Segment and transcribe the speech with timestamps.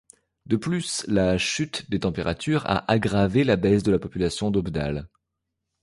[0.47, 5.07] De plus, la chute des températures a aggravé la baisse de la population d'Oppdal.